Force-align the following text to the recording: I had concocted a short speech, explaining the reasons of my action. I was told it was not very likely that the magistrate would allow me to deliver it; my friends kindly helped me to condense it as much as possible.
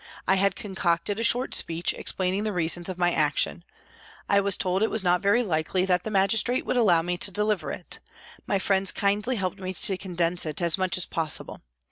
I 0.27 0.33
had 0.33 0.55
concocted 0.55 1.19
a 1.19 1.23
short 1.23 1.53
speech, 1.53 1.93
explaining 1.93 2.43
the 2.43 2.51
reasons 2.53 2.89
of 2.89 2.97
my 2.97 3.11
action. 3.11 3.63
I 4.27 4.39
was 4.39 4.57
told 4.57 4.81
it 4.81 4.89
was 4.89 5.03
not 5.03 5.21
very 5.21 5.43
likely 5.43 5.85
that 5.85 6.03
the 6.05 6.09
magistrate 6.09 6.65
would 6.65 6.75
allow 6.75 7.03
me 7.03 7.19
to 7.19 7.29
deliver 7.29 7.69
it; 7.71 7.99
my 8.47 8.57
friends 8.57 8.91
kindly 8.91 9.35
helped 9.35 9.59
me 9.59 9.75
to 9.75 9.97
condense 9.99 10.43
it 10.47 10.59
as 10.59 10.75
much 10.75 10.97
as 10.97 11.05
possible. 11.05 11.61